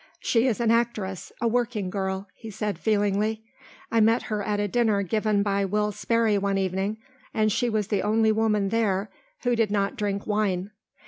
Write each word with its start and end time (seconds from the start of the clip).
"She 0.19 0.47
is 0.47 0.59
an 0.59 0.71
actress, 0.71 1.31
a 1.41 1.47
working 1.47 1.91
girl," 1.91 2.27
he 2.33 2.49
said 2.49 2.79
feelingly. 2.79 3.43
"I 3.91 3.99
met 3.99 4.23
her 4.23 4.41
at 4.41 4.59
a 4.59 4.67
dinner 4.67 5.03
given 5.03 5.43
by 5.43 5.63
Will 5.63 5.91
Sperry 5.91 6.39
one 6.39 6.57
evening 6.57 6.97
and 7.35 7.51
she 7.51 7.69
was 7.69 7.89
the 7.89 8.01
only 8.01 8.31
woman 8.31 8.69
there 8.69 9.11
who 9.43 9.55
did 9.55 9.69
not 9.69 9.95
drink 9.97 10.25
wine. 10.25 10.71